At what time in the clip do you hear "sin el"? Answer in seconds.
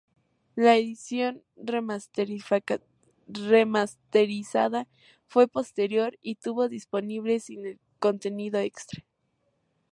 7.39-7.79